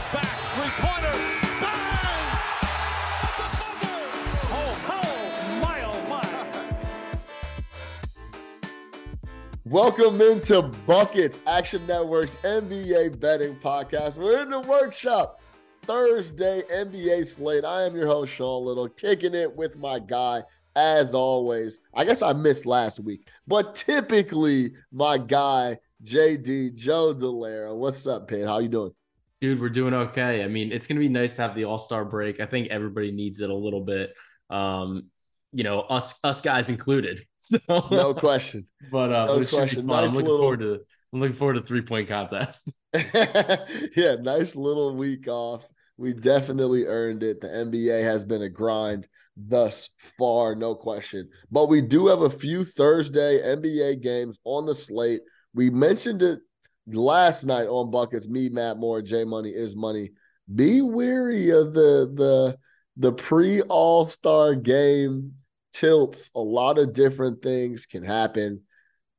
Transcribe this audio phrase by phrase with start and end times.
[0.00, 1.16] Steps back, three-pointer,
[1.60, 2.38] bang!
[4.50, 6.22] Oh, oh, my, oh, my.
[9.64, 14.16] Welcome into Buckets, Action Network's NBA betting podcast.
[14.16, 15.40] We're in the workshop.
[15.82, 17.64] Thursday NBA slate.
[17.64, 20.42] I am your host, Sean Little, kicking it with my guy,
[20.76, 21.80] as always.
[21.94, 27.76] I guess I missed last week, but typically my guy, JD Joe Dellera.
[27.76, 28.46] What's up, Pitt?
[28.46, 28.92] How you doing?
[29.40, 30.44] Dude, we're doing okay.
[30.44, 32.40] I mean, it's gonna be nice to have the All Star break.
[32.40, 34.12] I think everybody needs it a little bit.
[34.50, 35.06] Um,
[35.52, 37.24] you know, us us guys included.
[37.42, 37.58] So
[37.90, 38.66] No question.
[38.92, 39.86] but uh, no but it should be question.
[39.88, 39.96] fun.
[39.98, 40.78] I'm Nice looking little- forward to
[41.12, 42.70] I'm looking forward to three point contest.
[43.96, 45.66] yeah, nice little week off.
[45.96, 47.40] We definitely earned it.
[47.40, 49.88] The NBA has been a grind thus
[50.18, 51.30] far, no question.
[51.50, 55.22] But we do have a few Thursday NBA games on the slate.
[55.54, 56.40] We mentioned it
[56.94, 58.28] last night on Buckets.
[58.28, 60.10] Me, Matt Moore, J Money is money.
[60.54, 62.58] Be weary of the the
[62.96, 65.34] the pre All Star game
[65.72, 66.30] tilts.
[66.34, 68.62] A lot of different things can happen.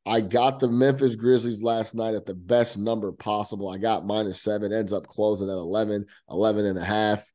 [0.05, 3.69] I got the Memphis Grizzlies last night at the best number possible.
[3.69, 7.31] I got minus seven, ends up closing at 11, 11 and a half.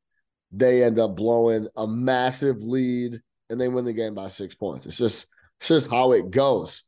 [0.50, 4.86] They end up blowing a massive lead and they win the game by six points.
[4.86, 5.26] It's just,
[5.60, 6.82] it's just how it goes.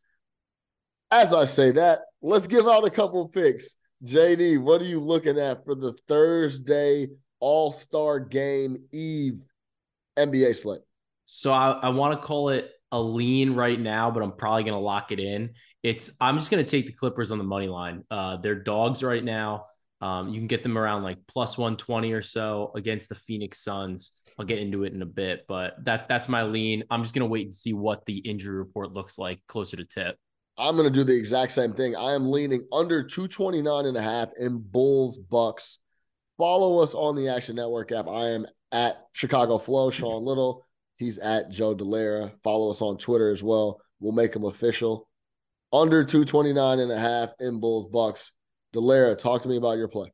[1.12, 3.76] As I say that, let's give out a couple picks.
[4.04, 7.08] JD, what are you looking at for the Thursday
[7.40, 9.44] All Star Game Eve
[10.16, 10.80] NBA slate?
[11.24, 14.80] So I, I want to call it a lean right now, but I'm probably gonna
[14.80, 15.50] lock it in.
[15.82, 18.04] It's I'm just gonna take the Clippers on the money line.
[18.10, 19.66] Uh, they're dogs right now.
[20.00, 24.22] Um, you can get them around like plus 120 or so against the Phoenix Suns.
[24.38, 26.84] I'll get into it in a bit, but that that's my lean.
[26.90, 30.16] I'm just gonna wait and see what the injury report looks like closer to tip.
[30.58, 31.94] I'm going to do the exact same thing.
[31.94, 35.78] I am leaning under 229 and a half in Bulls Bucks.
[36.36, 38.08] Follow us on the Action Network app.
[38.08, 40.66] I am at Chicago Flow, Sean Little.
[40.96, 42.32] He's at Joe Dellera.
[42.42, 43.80] Follow us on Twitter as well.
[44.00, 45.08] We'll make them official.
[45.72, 48.32] Under 229 and a half in Bulls Bucks.
[48.74, 50.12] Dellera, talk to me about your play.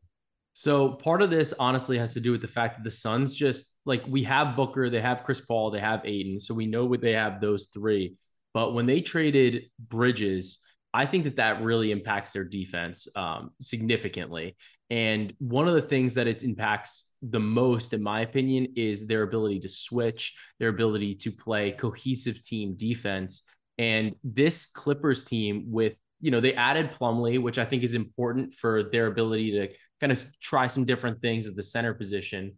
[0.53, 3.75] So part of this honestly has to do with the fact that the Suns just
[3.87, 7.01] like we have Booker, they have Chris Paul, they have Ayton, so we know what
[7.01, 8.15] they have those three.
[8.55, 10.61] But when they traded Bridges,
[10.95, 14.57] I think that that really impacts their defense um, significantly.
[14.91, 19.23] And one of the things that it impacts the most, in my opinion, is their
[19.23, 23.43] ability to switch, their ability to play cohesive team defense.
[23.77, 28.55] And this Clippers team, with you know, they added Plumlee, which I think is important
[28.55, 29.69] for their ability to
[30.01, 32.55] kind of try some different things at the center position.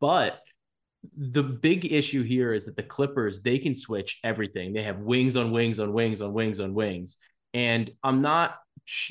[0.00, 0.40] But
[1.16, 4.72] the big issue here is that the Clippers, they can switch everything.
[4.72, 7.18] They have wings on wings on wings on wings on wings.
[7.54, 8.56] And I'm not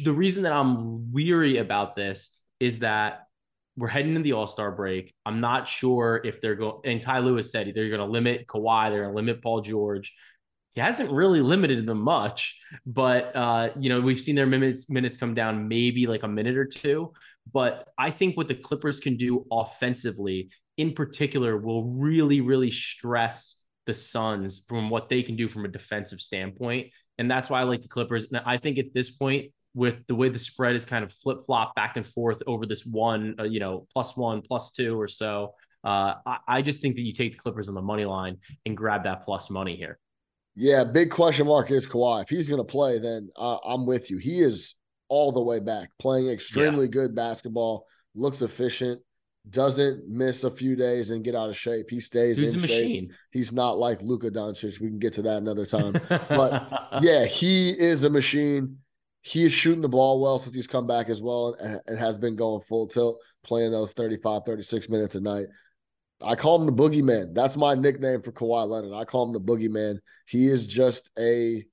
[0.03, 3.27] the reason that I'm weary about this is that
[3.77, 5.13] we're heading into the All Star break.
[5.25, 8.89] I'm not sure if they're going, and Ty Lue said they're going to limit Kawhi,
[8.89, 10.13] they're going to limit Paul George.
[10.73, 15.17] He hasn't really limited them much, but uh, you know we've seen their minutes minutes
[15.17, 17.13] come down maybe like a minute or two.
[17.51, 23.63] But I think what the Clippers can do offensively, in particular, will really really stress
[23.87, 26.87] the Suns from what they can do from a defensive standpoint,
[27.17, 28.27] and that's why I like the Clippers.
[28.31, 31.39] And I think at this point, with the way the spread is kind of flip
[31.45, 35.07] flop back and forth over this one, uh, you know, plus one, plus two or
[35.07, 35.53] so.
[35.83, 38.75] Uh, I, I just think that you take the Clippers on the money line and
[38.75, 39.97] grab that plus money here.
[40.55, 42.23] Yeah, big question mark is Kawhi.
[42.23, 44.17] If he's going to play, then uh, I'm with you.
[44.17, 44.75] He is
[45.07, 49.01] all the way back, playing extremely good basketball, looks efficient,
[49.49, 51.89] doesn't miss a few days and get out of shape.
[51.89, 53.11] He stays Dude's in shape.
[53.31, 54.79] He's not like Luka Doncic.
[54.79, 55.93] We can get to that another time.
[56.07, 56.71] But
[57.01, 58.77] yeah, he is a machine.
[59.21, 62.17] He is shooting the ball well since he's come back as well and, and has
[62.17, 65.47] been going full tilt, playing those 35, 36 minutes a night.
[66.23, 67.33] I call him the boogeyman.
[67.33, 68.93] That's my nickname for Kawhi Leonard.
[68.93, 69.97] I call him the boogeyman.
[70.27, 71.65] He is just a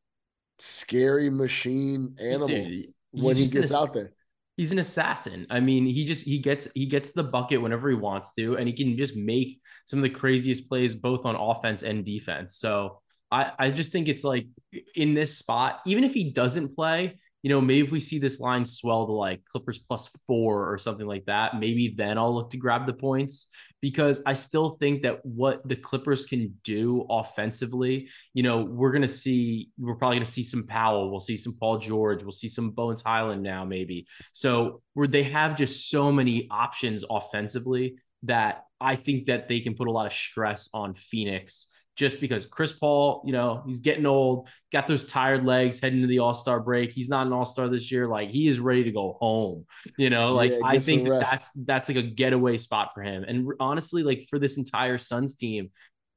[0.58, 4.12] scary machine animal Dude, when he he's just an gets out there.
[4.58, 5.46] He's an assassin.
[5.50, 8.66] I mean, he just he gets he gets the bucket whenever he wants to, and
[8.66, 12.56] he can just make some of the craziest plays both on offense and defense.
[12.56, 13.00] So
[13.30, 14.48] I I just think it's like
[14.96, 18.40] in this spot, even if he doesn't play, you know, maybe if we see this
[18.40, 22.50] line swell to like Clippers plus four or something like that, maybe then I'll look
[22.50, 23.50] to grab the points
[23.80, 29.02] because I still think that what the Clippers can do offensively, you know, we're going
[29.02, 31.10] to see, we're probably going to see some Powell.
[31.10, 32.22] We'll see some Paul George.
[32.22, 34.06] We'll see some Bones Hyland now, maybe.
[34.32, 39.74] So where they have just so many options offensively that I think that they can
[39.74, 44.06] put a lot of stress on Phoenix just because Chris Paul, you know, he's getting
[44.06, 46.92] old, got those tired legs heading into the All Star break.
[46.92, 48.06] He's not an All Star this year.
[48.06, 49.66] Like he is ready to go home.
[49.98, 53.24] You know, like Yeah, I think that that's that's like a getaway spot for him.
[53.24, 55.72] And honestly, like for this entire Suns team,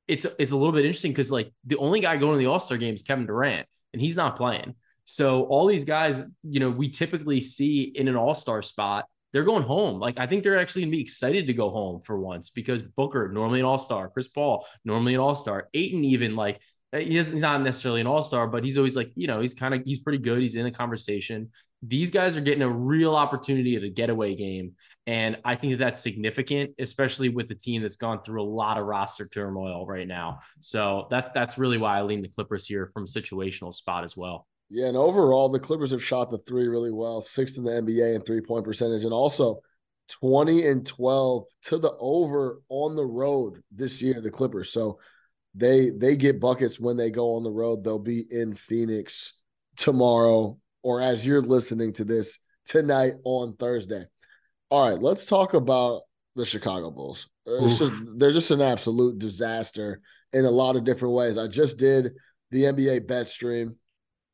[0.08, 2.60] it's it's a little bit interesting because like the only guy going to the All
[2.60, 4.76] Star game is Kevin Durant, and he's not playing.
[5.06, 9.44] So all these guys, you know, we typically see in an All Star spot they're
[9.44, 10.00] going home.
[10.00, 13.30] Like I think they're actually gonna be excited to go home for once because Booker,
[13.30, 16.60] normally an all star, Chris Paul, normally an all star, Ayton, even like
[16.94, 19.40] eh, he is, he's not necessarily an all star, but he's always like, you know,
[19.40, 20.40] he's kind of he's pretty good.
[20.40, 21.52] He's in the conversation.
[21.84, 24.74] These guys are getting a real opportunity at a getaway game.
[25.08, 28.78] And I think that that's significant, especially with the team that's gone through a lot
[28.78, 30.42] of roster turmoil right now.
[30.60, 34.16] So that that's really why I lean the Clippers here from a situational spot as
[34.16, 34.46] well.
[34.74, 38.16] Yeah, and overall, the Clippers have shot the three really well, sixth in the NBA
[38.16, 39.60] in three point percentage, and also
[40.22, 44.72] 20 and 12 to the over on the road this year, the Clippers.
[44.72, 44.98] So
[45.56, 47.84] they they get buckets when they go on the road.
[47.84, 49.34] They'll be in Phoenix
[49.76, 54.06] tomorrow, or as you're listening to this tonight on Thursday.
[54.70, 56.04] All right, let's talk about
[56.38, 57.28] the Chicago Bulls.
[57.46, 60.00] Uh, It's just they're just an absolute disaster
[60.32, 61.38] in a lot of different ways.
[61.38, 62.14] I just did
[62.52, 63.76] the NBA bet stream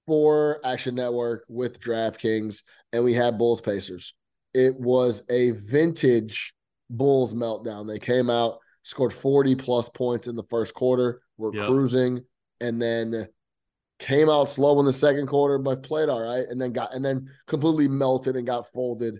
[0.07, 2.63] for Action Network with DraftKings,
[2.93, 4.13] and we had Bulls Pacers.
[4.53, 6.55] It was a vintage
[6.89, 7.85] Bulls meltdown.
[7.87, 11.67] They came out, scored 40 plus points in the first quarter, were Yep.
[11.67, 12.23] cruising,
[12.61, 13.27] and then
[13.99, 17.03] came out slow in the second quarter, but played all right, and then got and
[17.03, 19.19] then completely melted and got folded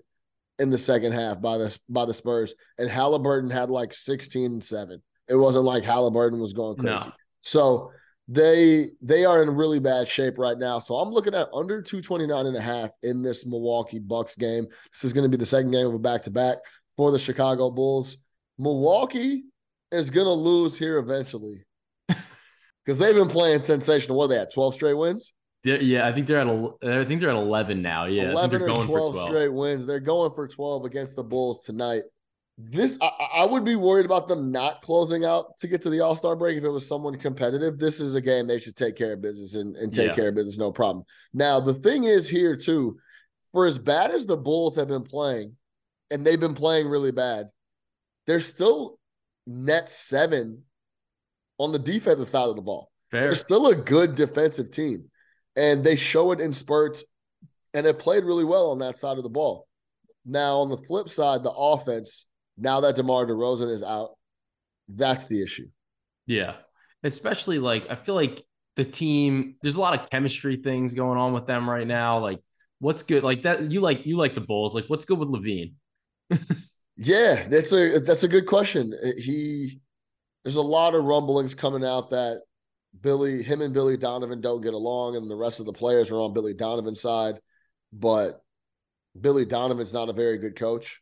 [0.60, 2.56] in the second half by the by the Spurs.
[2.80, 5.02] And Halliburton had like 16 and 7.
[5.28, 6.96] It wasn't like Halliburton was going crazy.
[7.06, 7.12] No.
[7.42, 7.92] So
[8.28, 10.80] they they are in really bad shape right now.
[10.80, 14.68] So I'm looking at under 229 and a half in this Milwaukee Bucks game.
[14.92, 16.58] This is going to be the second game of a back-to-back
[16.96, 18.18] for the Chicago Bulls.
[18.58, 19.46] Milwaukee
[19.92, 21.64] is going to lose here eventually.
[22.86, 24.18] Because they've been playing sensational.
[24.18, 24.54] What are they at?
[24.54, 25.34] 12 straight wins?
[25.66, 28.06] They're- yeah, I think they're at I think they're at eleven now.
[28.06, 29.20] Yeah, 11 or 12, 12.
[29.28, 29.86] straight wins.
[29.86, 32.04] They're going for 12 against the Bulls tonight.
[32.58, 36.00] This I, I would be worried about them not closing out to get to the
[36.00, 37.78] All Star break if it was someone competitive.
[37.78, 40.16] This is a game they should take care of business and, and take Yeah.
[40.16, 41.06] care of business, no problem.
[41.34, 42.98] Now the thing is here too,
[43.52, 45.56] for as bad as the Bulls have been playing,
[46.10, 47.50] and they've been playing really bad,
[48.26, 48.98] they're still
[49.46, 50.64] net seven
[51.60, 52.92] on the defensive side of the ball.
[53.12, 53.24] Fair.
[53.24, 55.12] They're still a good defensive team,
[55.56, 57.04] and they show it in spurts,
[57.74, 59.68] and have played really well on that side of the ball.
[60.26, 62.26] Now, on the flip side, the offense,
[62.58, 64.12] now that DeMar DeRozan is out,
[64.88, 65.68] that's the issue.
[66.26, 66.56] Yeah.
[67.04, 68.44] Especially like I feel like
[68.76, 72.20] the team, there's a lot of chemistry things going on with them right now.
[72.20, 72.40] Like
[72.80, 73.24] what's good?
[73.24, 74.76] Like that you like you like the Bulls.
[74.76, 75.74] Like what's good with LaVine?
[76.98, 78.92] Yeah, that's a that's a good question.
[79.18, 79.80] He
[80.44, 82.42] there's a lot of rumblings coming out that
[83.00, 86.16] Billy, him and Billy Donovan don't get along, and the rest of the players are
[86.16, 87.40] on Billy Donovan's side.
[87.94, 88.42] But
[89.20, 91.02] Billy Donovan's not a very good coach.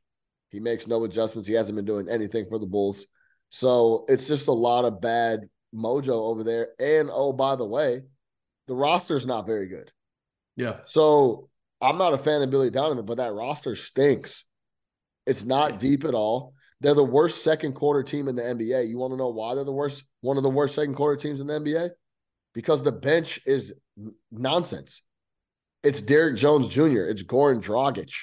[0.56, 1.50] He makes no adjustments.
[1.50, 3.06] He hasn't been doing anything for the Bulls.
[3.50, 5.42] So it's just a lot of bad
[5.76, 6.70] mojo over there.
[6.80, 8.04] And oh, by the way,
[8.68, 9.92] the roster's not very good.
[10.56, 10.78] Yeah.
[10.86, 11.50] So
[11.82, 14.46] I'm not a fan of Billy Donovan, but that roster stinks.
[15.28, 16.54] It's not deep at all.
[16.80, 18.88] They're the worst second quarter team in the NBA.
[18.88, 21.42] You want to know why they're the worst, one of the worst second quarter teams
[21.42, 21.90] in the NBA?
[22.54, 23.74] Because the bench is
[24.32, 25.02] nonsense.
[25.84, 28.14] It's Derrick Jones Jr., it's Goran Dragic.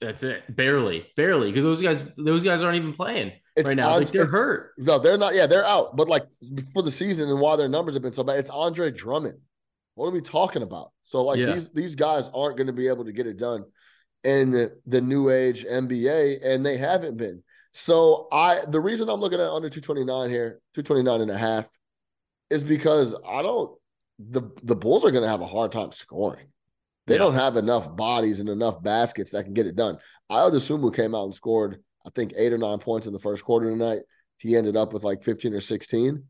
[0.00, 0.54] That's it.
[0.54, 1.06] Barely.
[1.16, 1.50] Barely.
[1.50, 3.90] Because those guys those guys aren't even playing It's right now.
[3.90, 4.72] on- like they're hurt.
[4.78, 5.34] No, they're not.
[5.34, 5.96] Yeah, they're out.
[5.96, 6.24] But like
[6.72, 9.38] for the season and why their numbers have been so bad, it's Andre Drummond.
[9.94, 10.92] What are we talking about?
[11.02, 11.52] So like Yeah.
[11.52, 13.64] these these guys aren't going to be able to get it done
[14.24, 17.42] in the, the new age NBA, and they haven't been.
[17.72, 21.66] So I the reason I'm looking at under 229 here, 229 and a half,
[22.50, 23.76] is because I don't
[24.20, 26.46] the the Bulls are going to have a hard time scoring.
[27.08, 27.18] They Yeah.
[27.18, 29.98] don't have enough bodies and enough baskets that can get it done.
[30.30, 33.44] Ayo Dosunmu came out and scored, I think, eight or nine points in the first
[33.44, 34.00] quarter tonight.
[34.36, 36.22] He ended up with like 15 or 16.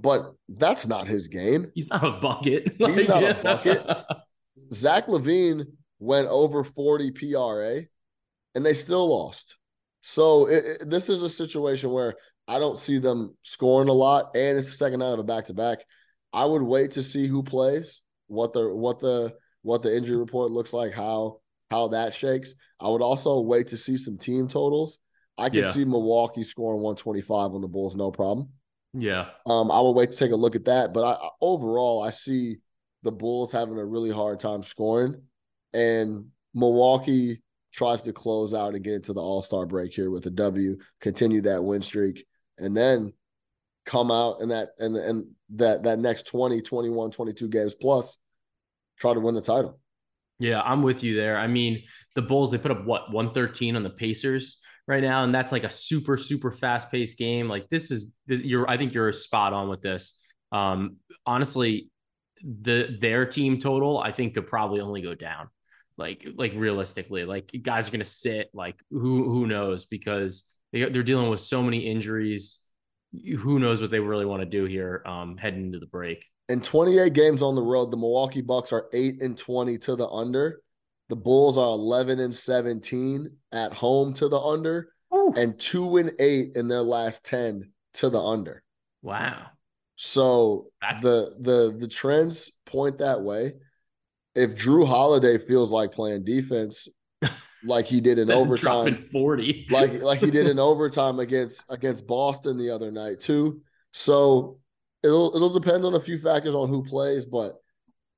[0.00, 1.72] But that's not his game.
[1.74, 2.72] He's not a bucket.
[2.78, 3.84] He's not a bucket.
[4.72, 5.66] Zach LaVine
[5.98, 7.80] went over 40 PRA
[8.54, 9.56] and they still lost.
[10.00, 12.14] So it, it- this is a situation where
[12.46, 15.46] I don't see them scoring a lot, and it's the second night of a back
[15.46, 15.80] to back.
[16.32, 19.34] I would wait to see who plays, what the what the
[19.68, 22.54] what the injury report looks like, how how that shakes.
[22.80, 24.98] I would also wait to see some team totals.
[25.36, 25.72] I can Yeah.
[25.72, 28.48] see Milwaukee scoring 125 on the Bulls, no problem.
[28.94, 29.28] Yeah.
[29.44, 30.94] Um, I would wait to take a look at that.
[30.94, 32.56] But I, I- overall, I see
[33.02, 35.20] the Bulls having a really hard time scoring,
[35.74, 40.24] and Milwaukee tries to close out and get into the All Star break here with
[40.24, 42.24] a W, continue that win streak,
[42.56, 43.12] and then
[43.84, 48.16] come out in that and and that that next 20, 21, 22 games plus,
[48.98, 49.78] try to win the title.
[50.38, 51.36] Yeah, I'm with you there.
[51.36, 51.82] I mean,
[52.14, 55.64] the Bulls, they put up what 113 on the Pacers right now, and that's like
[55.64, 57.48] a super, super fast-paced game.
[57.48, 60.20] Like this is this, you're I think you're spot on with this.
[60.52, 61.90] Um, honestly,
[62.42, 65.48] the their team total, I think, could probably only go down.
[65.96, 71.02] Like, like realistically, like guys are gonna sit, like who who knows, because they, they're
[71.02, 72.62] dealing with so many injuries.
[73.40, 76.24] Who knows what they really want to do here um heading into the break.
[76.48, 80.08] In 28 games on the road, the Milwaukee Bucks are 8 and 20 to the
[80.08, 80.62] under.
[81.10, 84.92] The Bulls are 11 and 17 at home to the under
[85.36, 88.62] and 2 and 8 in their last 10 to the under.
[89.02, 89.46] Wow.
[89.96, 93.54] So That's- the the the trends point that way.
[94.34, 96.86] If Jrue Holiday feels like playing defense
[97.64, 99.66] like he did in overtime, 40.
[99.70, 103.60] like like he did in overtime against against Boston the other night too.
[103.92, 104.58] So
[105.02, 107.54] it'll it'll depend on a few factors on who plays, but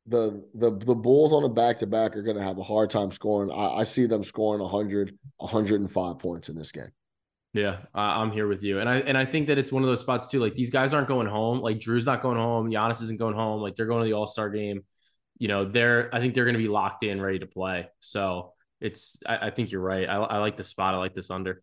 [0.07, 2.91] the the the Bulls on a back to back are going to have a hard
[2.91, 3.51] time scoring.
[3.51, 6.91] I, I see them scoring 100 105 points in this game.
[7.53, 10.01] Yeah, I'm here with you, and I and I think that it's one of those
[10.01, 10.41] spots too.
[10.41, 11.61] Like these guys aren't going home.
[11.61, 12.71] Like Jrue's not going home.
[12.71, 13.61] Giannis isn't going home.
[13.61, 14.85] Like they're going to the All Star game.
[15.39, 17.89] You know, they're I think they're going to be locked in, ready to play.
[17.99, 20.09] So it's I, I think you're right.
[20.09, 20.95] I, I like the spot.
[20.95, 21.63] I like this under.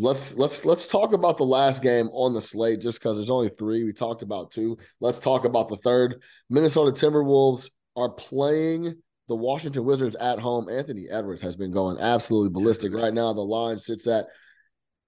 [0.00, 3.48] Let's let's let's talk about the last game on the slate just because there's only
[3.48, 3.82] three.
[3.82, 4.78] We talked about two.
[5.00, 6.22] Let's talk about the third.
[6.48, 8.94] Minnesota Timberwolves are playing
[9.26, 10.68] the Washington Wizards at home.
[10.68, 13.32] Anthony Edwards has been going absolutely ballistic right now.
[13.32, 14.26] The line sits at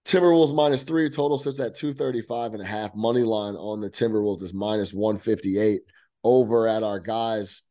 [0.04, 1.09] Timberwolves minus three.
[1.09, 2.92] Total sits at 235 and a half.
[2.97, 5.82] Money line on the Timberwolves is minus 158
[6.25, 7.62] over at our guys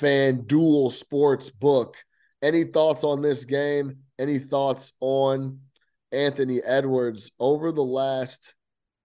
[0.00, 1.96] FanDuel Sports Book.
[2.40, 3.98] Any thoughts on this game?
[4.18, 5.60] Any thoughts on
[6.14, 8.54] Anthony Edwards over the last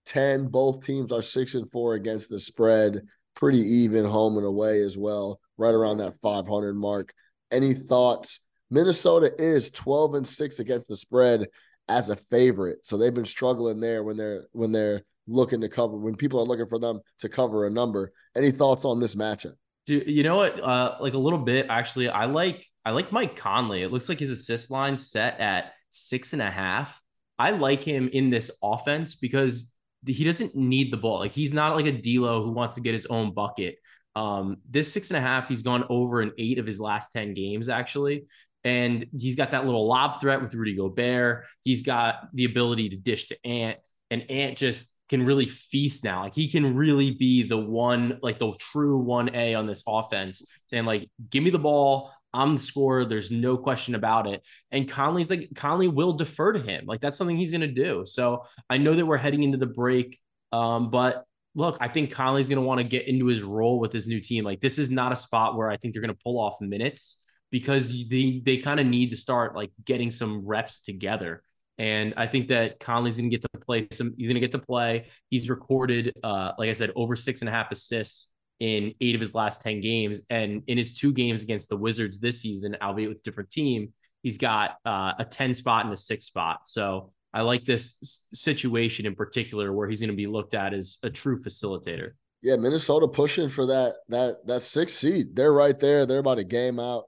[0.05, 3.01] 10 both teams are 6 and 4 against the spread
[3.35, 7.13] pretty even home and away as well right around that 500 mark
[7.51, 8.39] any thoughts
[8.71, 11.47] Minnesota is 12 and 6 against the spread
[11.87, 15.97] as a favorite so they've been struggling there when they're when they're looking to cover
[15.97, 19.53] when people are looking for them to cover a number any thoughts on this matchup
[19.85, 20.59] Do you know what?
[20.59, 22.09] Uh, like a little bit actually.
[22.09, 23.81] I like I like Mike Conley.
[23.81, 27.01] It looks like his assist line set at six and a half.
[27.37, 29.73] I like him in this offense because
[30.05, 31.19] he doesn't need the ball.
[31.19, 33.75] Like he's not like a D'Lo who wants to get his own bucket.
[34.15, 37.33] Um, this six and a half, he's gone over in eight of his last ten
[37.33, 38.25] games actually,
[38.63, 41.45] and he's got that little lob threat with Rudy Gobert.
[41.63, 43.77] He's got the ability to dish to Ant,
[44.11, 46.21] and Ant just can really feast now.
[46.21, 50.85] Like he can really be the one, like the true 1A on this offense, saying,
[50.85, 52.11] like, give me the ball.
[52.33, 53.05] I'm the scorer.
[53.05, 54.43] There's no question about it.
[54.71, 56.85] And Conley's like, Conley will defer to him.
[56.85, 58.03] Like, that's something he's going to do.
[58.05, 60.19] So I know that we're heading into the break.
[60.51, 63.91] Um, but look, I think Conley's going to want to get into his role with
[63.91, 64.43] his new team.
[64.43, 67.23] Like, this is not a spot where I think they're going to pull off minutes
[67.51, 71.41] because they, they kind of need to start like getting some reps together.
[71.79, 74.13] And I think that Conley's going to get to play some.
[74.17, 75.07] He's going to get to play.
[75.29, 79.21] He's recorded, uh, like I said, over six and a half assists in eight of
[79.21, 83.09] his last ten games, and in his two games against the Wizards this season, albeit
[83.09, 86.67] with a different team, he's got uh, a ten spot and a six spot.
[86.67, 90.97] So I like this situation in particular, where he's going to be looked at as
[91.03, 92.11] a true facilitator.
[92.41, 95.35] Yeah, Minnesota pushing for that that that sixth seed.
[95.35, 96.05] They're right there.
[96.05, 97.05] They're about a game out,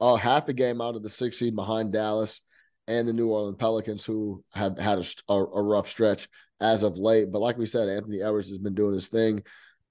[0.00, 2.40] uh, half a game out of the sixth seed behind Dallas
[2.86, 6.28] and the New Orleans Pelicans, who have had a, a, a rough stretch
[6.60, 7.32] as of late.
[7.32, 9.42] But like we said, Anthony Edwards has been doing his thing.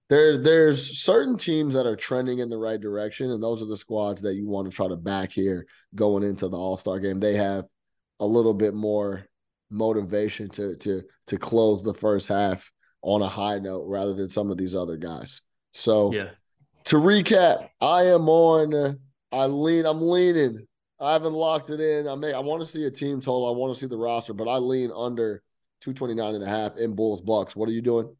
[0.09, 3.75] There, there's certain teams that are trending in the right direction, and those are the
[3.75, 7.19] squads that you want to try to back here going into the All Star game.
[7.19, 7.65] They have
[8.19, 9.25] a little bit more
[9.69, 12.71] motivation to to to close the first half
[13.01, 15.41] on a high note rather than some of these other guys.
[15.73, 16.29] So Yeah,
[16.85, 18.73] To recap, I am on.
[18.73, 18.93] uh,
[19.31, 19.85] I lean.
[19.85, 20.65] I'm leaning.
[20.99, 22.07] I haven't locked it in.
[22.07, 22.31] I may.
[22.33, 23.47] I want to see a team total.
[23.53, 25.43] I want to see the roster, but I lean under
[25.81, 27.55] 229 and a half in Bulls Bucks.
[27.55, 28.15] What are you doing?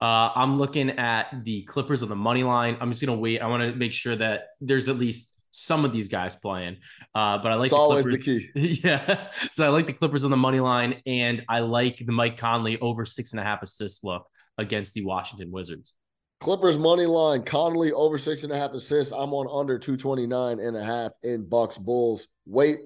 [0.00, 2.76] Uh, I'm looking at the Clippers on the money line.
[2.80, 3.40] I'm just gonna wait.
[3.40, 6.76] I want to make sure that there's at least some of these guys playing.
[7.14, 8.24] Uh, but I like It's the always Clippers.
[8.24, 8.80] the key.
[8.84, 9.28] yeah.
[9.52, 12.78] So I like the Clippers on the money line, and I like the Mike Conley
[12.80, 14.26] over six and a half assists look
[14.58, 15.94] against the Washington Wizards.
[16.40, 19.10] Clippers money line, Conley over six and a half assists.
[19.12, 22.28] I'm on under 229 and a half in Bucks Bulls.
[22.44, 22.80] Wait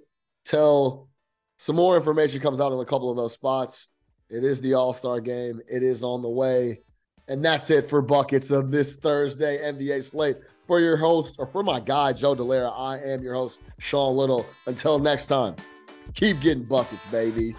[0.44, 1.08] till
[1.58, 3.88] some more information comes out in a couple of those spots.
[4.28, 6.82] It is the All Star game, it is on the way.
[7.30, 10.38] And that's it for buckets of this Thursday NBA slate.
[10.66, 14.46] For your host, or for my guy, Joe Dellera, I am your host, Sean Little.
[14.66, 15.54] Until next time,
[16.14, 17.54] keep getting buckets, baby.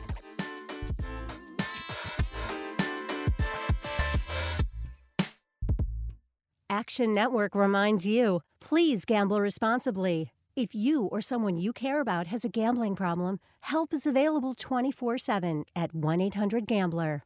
[6.70, 10.32] Action Network reminds you please gamble responsibly.
[10.56, 15.18] If you or someone you care about has a gambling problem, help is available 24
[15.18, 17.24] 7 at 1 800 Gambler.